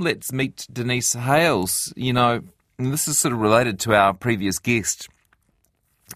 [0.00, 1.92] Let's meet Denise Hailes.
[1.96, 2.42] You know,
[2.78, 5.08] this is sort of related to our previous guest.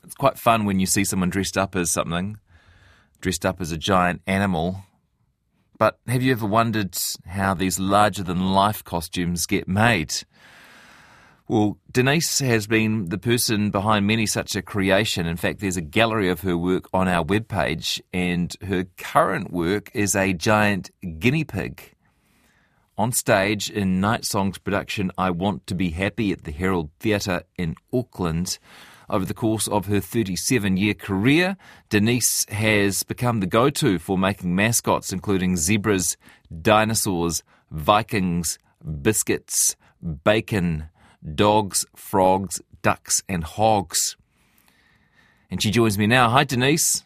[0.04, 2.38] It's quite fun when you see someone dressed up as something,
[3.22, 4.84] dressed up as a giant animal.
[5.78, 6.94] But have you ever wondered
[7.26, 10.14] how these larger than life costumes get made?
[11.48, 15.26] Well, Denise has been the person behind many such a creation.
[15.26, 19.90] In fact, there's a gallery of her work on our webpage, and her current work
[19.94, 21.94] is a giant guinea pig.
[23.00, 27.76] On stage in Nightsong's production, I Want to Be Happy at the Herald Theatre in
[27.94, 28.58] Auckland.
[29.08, 31.56] Over the course of her 37 year career,
[31.88, 36.18] Denise has become the go to for making mascots, including zebras,
[36.60, 38.58] dinosaurs, Vikings,
[39.00, 39.76] biscuits,
[40.22, 40.90] bacon,
[41.34, 44.18] dogs, frogs, ducks, and hogs.
[45.50, 46.28] And she joins me now.
[46.28, 47.02] Hi, Denise.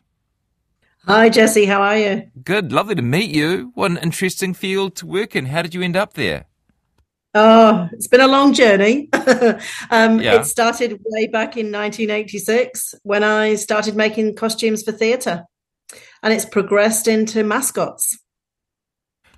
[1.06, 1.66] Hi, Jesse.
[1.66, 2.30] How are you?
[2.42, 2.72] Good.
[2.72, 3.72] Lovely to meet you.
[3.74, 5.46] What an interesting field to work in.
[5.46, 6.46] How did you end up there?
[7.34, 9.10] Oh, it's been a long journey.
[9.90, 10.40] um, yeah.
[10.40, 15.44] It started way back in 1986 when I started making costumes for theatre,
[16.22, 18.16] and it's progressed into mascots.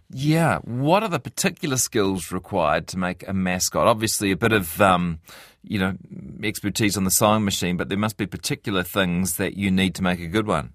[0.08, 0.58] Yeah.
[0.58, 3.88] What are the particular skills required to make a mascot?
[3.88, 5.18] Obviously, a bit of, um,
[5.64, 5.96] you know,
[6.44, 10.02] expertise on the sewing machine, but there must be particular things that you need to
[10.04, 10.74] make a good one.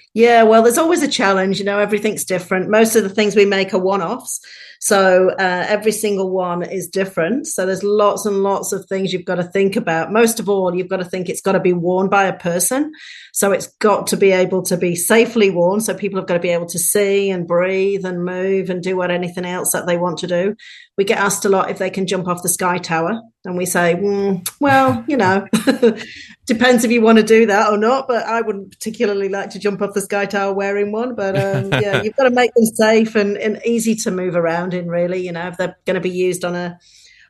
[0.13, 1.59] Yeah, well, there's always a challenge.
[1.59, 2.69] You know, everything's different.
[2.69, 4.41] Most of the things we make are one offs.
[4.83, 7.45] So uh, every single one is different.
[7.45, 10.11] So there's lots and lots of things you've got to think about.
[10.11, 12.91] Most of all, you've got to think it's got to be worn by a person.
[13.31, 15.81] So it's got to be able to be safely worn.
[15.81, 18.97] So people have got to be able to see and breathe and move and do
[18.97, 20.55] what anything else that they want to do.
[20.97, 23.21] We get asked a lot if they can jump off the sky tower.
[23.45, 25.47] And we say, mm, well, you know,
[26.47, 28.07] depends if you want to do that or not.
[28.07, 31.15] But I wouldn't particularly like to jump off the sky tower wearing one.
[31.15, 34.73] But um, yeah, you've got to make them safe and, and easy to move around
[34.73, 34.87] in.
[34.87, 36.79] Really, you know, if they're going to be used on a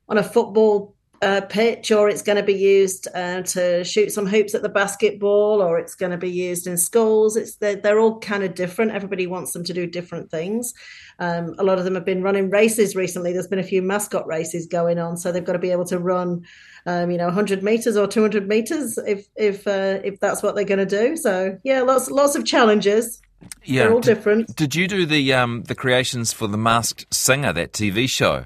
[0.09, 4.25] on a football uh, pitch, or it's going to be used uh, to shoot some
[4.25, 7.35] hoops at the basketball, or it's going to be used in schools.
[7.35, 8.91] It's they're, they're all kind of different.
[8.91, 10.73] Everybody wants them to do different things.
[11.19, 13.33] Um, a lot of them have been running races recently.
[13.33, 15.99] There's been a few mascot races going on, so they've got to be able to
[15.99, 16.43] run
[16.85, 20.63] um, you know, 100 meters or 200 meters if if uh, if that's what they're
[20.63, 21.15] going to do.
[21.15, 23.21] So yeah, lots lots of challenges.
[23.63, 24.55] Yeah, they're all did, different.
[24.55, 28.45] Did you do the um, the creations for the Masked Singer, that TV show?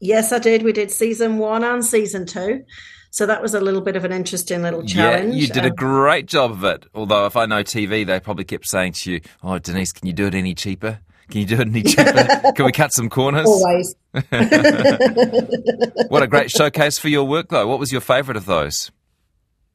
[0.00, 0.62] Yes, I did.
[0.62, 2.64] We did season one and season two.
[3.10, 5.34] So that was a little bit of an interesting little challenge.
[5.34, 6.86] Yeah, you did um, a great job of it.
[6.94, 10.12] Although, if I know TV, they probably kept saying to you, "Oh, Denise, can you
[10.12, 11.00] do it any cheaper?
[11.28, 12.52] Can you do it any cheaper?
[12.56, 13.96] can we cut some corners?" Always.
[14.12, 14.22] what
[16.22, 17.66] a great showcase for your work, though.
[17.66, 18.92] What was your favourite of those?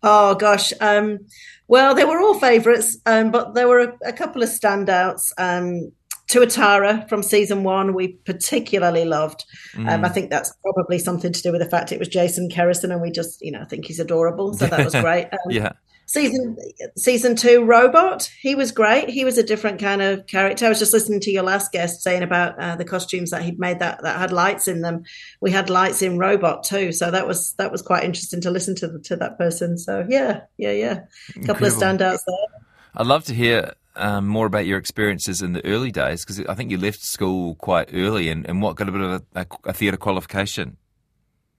[0.02, 1.20] Oh gosh, um,
[1.68, 5.34] well, they were all favourites, um, but there were a, a couple of standouts.
[5.38, 5.92] Um,
[6.28, 9.46] Tuatara from season one, we particularly loved.
[9.74, 9.92] Mm.
[9.92, 12.92] Um, I think that's probably something to do with the fact it was Jason Kerrison,
[12.92, 14.54] and we just, you know, think he's adorable.
[14.54, 15.26] So that was great.
[15.26, 15.74] Um, yeah
[16.08, 16.56] season
[16.96, 20.78] season two robot he was great he was a different kind of character i was
[20.78, 24.02] just listening to your last guest saying about uh, the costumes that he'd made that
[24.04, 25.04] that had lights in them
[25.42, 28.76] we had lights in robot too so that was that was quite interesting to listen
[28.76, 31.00] to to that person so yeah yeah yeah
[31.30, 31.68] a couple Incredible.
[31.68, 32.62] of standouts there
[32.98, 36.54] i'd love to hear um, more about your experiences in the early days because I
[36.54, 39.74] think you left school quite early and, and what got a bit of a, a,
[39.74, 40.78] theatre qualification.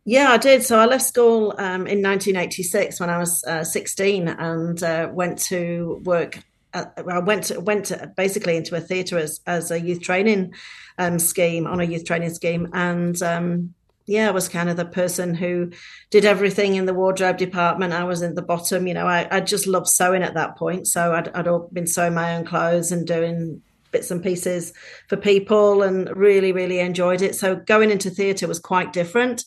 [0.04, 0.62] Yeah, I did.
[0.62, 5.38] So I left school um, in 1986 when I was uh, 16 and uh, went
[5.44, 6.42] to work.
[6.72, 10.52] I went to, went to basically into a theatre as, as a youth training
[10.98, 13.74] um, scheme on a youth training scheme, and um,
[14.06, 15.72] yeah, I was kind of the person who
[16.10, 17.92] did everything in the wardrobe department.
[17.92, 18.86] I was in the bottom.
[18.86, 20.86] You know, I, I just loved sewing at that point.
[20.86, 24.72] So I'd, I'd been sewing my own clothes and doing bits and pieces
[25.08, 27.34] for people, and really, really enjoyed it.
[27.34, 29.44] So going into theatre was quite different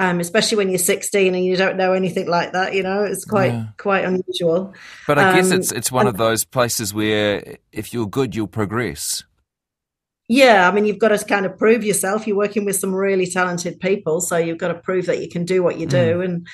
[0.00, 2.74] um, especially when you're 16 and you don't know anything like that.
[2.74, 3.66] You know, it's quite yeah.
[3.76, 4.74] quite unusual.
[5.06, 8.46] But I guess um, it's it's one of those places where if you're good, you'll
[8.46, 9.24] progress.
[10.32, 12.24] Yeah, I mean, you've got to kind of prove yourself.
[12.24, 15.44] You're working with some really talented people, so you've got to prove that you can
[15.44, 16.18] do what you do.
[16.18, 16.24] Mm.
[16.24, 16.48] And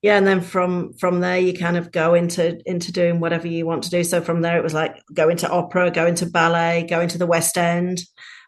[0.00, 3.66] yeah, and then from from there, you kind of go into into doing whatever you
[3.66, 4.02] want to do.
[4.02, 7.26] So from there, it was like go into opera, go into ballet, go into the
[7.26, 8.00] West End.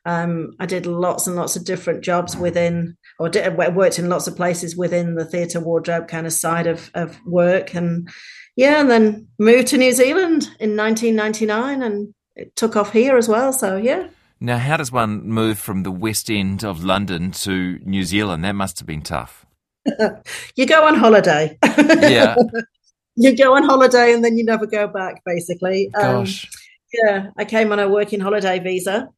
[0.07, 4.27] Um, I did lots and lots of different jobs within, or did, worked in lots
[4.29, 7.75] of places within the theatre wardrobe kind of side of, of work.
[7.75, 8.09] And
[8.57, 13.29] yeah, and then moved to New Zealand in 1999 and it took off here as
[13.29, 13.53] well.
[13.53, 14.09] So yeah.
[14.41, 18.43] Now, how does one move from the West End of London to New Zealand?
[18.43, 19.45] That must have been tough.
[20.57, 21.59] you go on holiday.
[21.77, 22.37] Yeah.
[23.17, 25.91] you go on holiday and then you never go back, basically.
[25.95, 26.47] Um, Gosh.
[26.47, 26.51] Um,
[26.93, 29.11] yeah, I came on a working holiday visa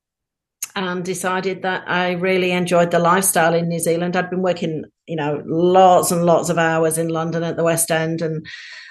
[0.74, 4.16] and decided that I really enjoyed the lifestyle in New Zealand.
[4.16, 7.90] I'd been working, you know, lots and lots of hours in London at the West
[7.90, 8.46] End, and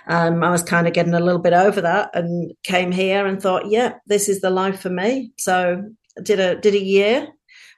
[0.08, 3.42] um, I was kind of getting a little bit over that, and came here and
[3.42, 5.32] thought, yeah, this is the life for me.
[5.38, 5.84] So
[6.22, 7.28] did a did a year.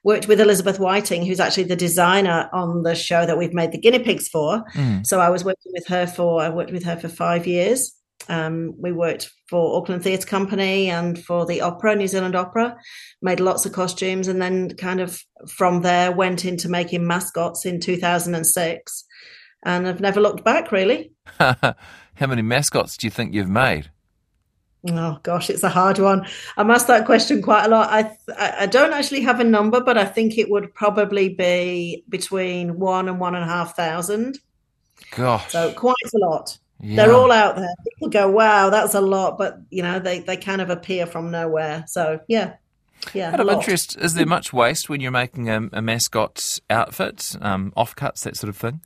[0.06, 3.78] Worked with Elizabeth Whiting, who's actually the designer on the show that we've made the
[3.78, 4.62] guinea pigs for.
[4.74, 5.08] Mm.
[5.08, 7.96] So I was working with her for I worked with her for five years.
[8.30, 12.76] Um, we worked for Auckland Theatre Company and for the Opera, New Zealand Opera,
[13.22, 17.80] made lots of costumes, and then kind of from there went into making mascots in
[17.80, 19.06] 2006.
[19.66, 21.12] And I've never looked back, really.
[21.40, 23.90] How many mascots do you think you've made?
[24.90, 26.28] Oh gosh, it's a hard one.
[26.58, 27.90] I'm asked that question quite a lot.
[27.90, 32.80] I I don't actually have a number, but I think it would probably be between
[32.80, 34.40] one and one and a half thousand.
[35.16, 36.58] Gosh, so quite a lot.
[36.82, 36.98] Yeah.
[36.98, 37.74] They're all out there.
[37.94, 41.32] People go, "Wow, that's a lot," but you know, they they kind of appear from
[41.32, 41.86] nowhere.
[41.88, 42.56] So yeah,
[43.14, 43.32] yeah.
[43.32, 47.72] Out of interest, is there much waste when you're making a, a mascot outfit, um,
[47.78, 48.82] offcuts, that sort of thing?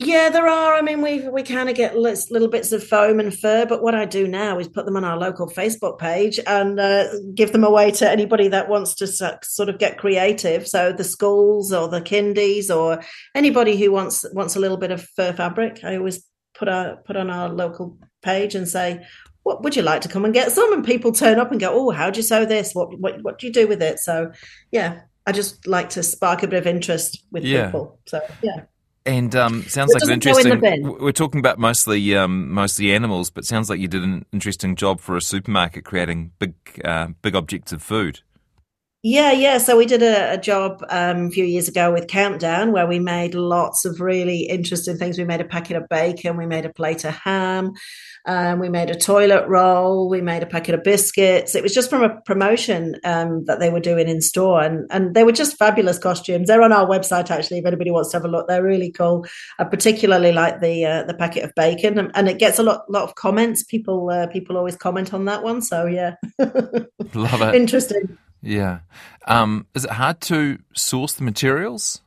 [0.00, 0.74] Yeah, there are.
[0.74, 3.96] I mean, we we kind of get little bits of foam and fur, but what
[3.96, 7.64] I do now is put them on our local Facebook page and uh, give them
[7.64, 10.68] away to anybody that wants to sort of get creative.
[10.68, 13.02] So the schools or the kindies or
[13.34, 16.24] anybody who wants wants a little bit of fur fabric, I always
[16.54, 19.04] put a put on our local page and say,
[19.42, 21.72] "What would you like to come and get some?" And people turn up and go,
[21.72, 22.72] "Oh, how do you sew this?
[22.72, 24.30] What what what do you do with it?" So
[24.70, 27.66] yeah, I just like to spark a bit of interest with yeah.
[27.66, 27.98] people.
[28.06, 28.66] So yeah.
[29.08, 30.62] And um, sounds it like an interesting.
[30.62, 34.76] In we're talking about mostly um, mostly animals, but sounds like you did an interesting
[34.76, 36.52] job for a supermarket creating big
[36.84, 38.20] uh, big objects of food.
[39.04, 39.58] Yeah, yeah.
[39.58, 42.98] So we did a, a job um, a few years ago with Countdown where we
[42.98, 45.16] made lots of really interesting things.
[45.16, 47.74] We made a packet of bacon, we made a plate of ham,
[48.26, 51.54] um, we made a toilet roll, we made a packet of biscuits.
[51.54, 55.14] It was just from a promotion um, that they were doing in store, and and
[55.14, 56.48] they were just fabulous costumes.
[56.48, 57.58] They're on our website actually.
[57.58, 59.24] If anybody wants to have a look, they're really cool.
[59.60, 62.90] I particularly like the uh, the packet of bacon, and, and, it gets a lot
[62.90, 63.62] lot of comments.
[63.62, 65.62] People uh, people always comment on that one.
[65.62, 66.16] So yeah,
[67.14, 67.54] love it.
[67.54, 68.18] Interesting.
[68.42, 68.80] Yeah.
[69.26, 72.00] Um, is it hard to source the materials?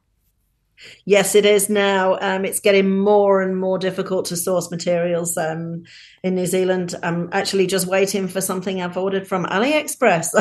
[1.05, 2.17] Yes, it is now.
[2.21, 5.83] Um, it's getting more and more difficult to source materials um,
[6.23, 6.95] in New Zealand.
[7.03, 10.33] I'm actually just waiting for something I've ordered from AliExpress,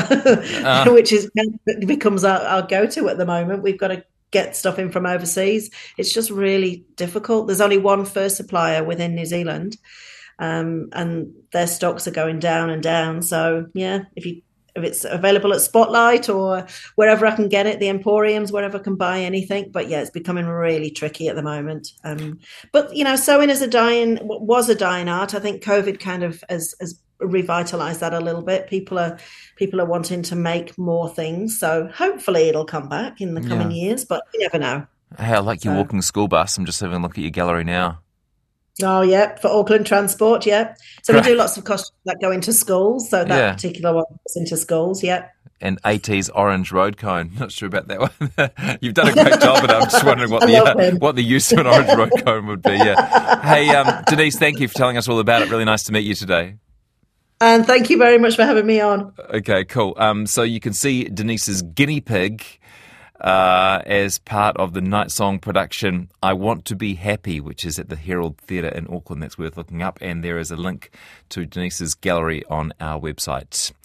[0.65, 0.91] uh.
[0.93, 1.31] which is
[1.87, 3.63] becomes our, our go-to at the moment.
[3.63, 5.71] We've got to get stuff in from overseas.
[5.99, 7.47] It's just really difficult.
[7.47, 9.77] There's only one fur supplier within New Zealand,
[10.39, 13.23] um, and their stocks are going down and down.
[13.23, 14.43] So yeah, if you
[14.77, 18.83] if it's available at Spotlight or wherever I can get it, the Emporiums, wherever I
[18.83, 19.71] can buy anything.
[19.71, 21.89] But yeah, it's becoming really tricky at the moment.
[22.05, 22.39] Um,
[22.73, 25.35] but you know, sewing is a dying was a dying art.
[25.35, 28.69] I think COVID kind of has, has revitalized that a little bit.
[28.69, 29.19] People are
[29.57, 33.71] people are wanting to make more things, so hopefully it'll come back in the coming
[33.71, 33.89] yeah.
[33.89, 34.05] years.
[34.05, 34.87] But you never know.
[35.19, 35.71] Hey, I like so.
[35.71, 36.57] your walking school bus.
[36.57, 38.01] I'm just having a look at your gallery now.
[38.83, 40.75] Oh, yeah, for Auckland Transport, yeah.
[41.03, 41.25] So right.
[41.25, 43.09] we do lots of costumes that go into schools.
[43.11, 43.53] So that yeah.
[43.53, 45.29] particular one goes into schools, yeah.
[45.61, 47.33] And AT's orange road cone.
[47.39, 48.79] Not sure about that one.
[48.81, 51.53] You've done a great job, but I'm just wondering what the uh, what the use
[51.53, 52.73] of an orange road cone would be.
[52.73, 53.41] Yeah.
[53.43, 55.51] Hey, um, Denise, thank you for telling us all about it.
[55.51, 56.57] Really nice to meet you today.
[57.43, 59.15] And thank you very much for having me on.
[59.33, 59.95] Okay, cool.
[59.97, 62.45] Um, so you can see Denise's guinea pig
[63.21, 67.89] uh, as part of the Nightsong production I Want to Be Happy, which is at
[67.89, 69.23] the Herald Theatre in Auckland.
[69.23, 69.99] That's worth looking up.
[70.01, 70.91] And there is a link
[71.31, 73.73] to Denise's gallery on our website.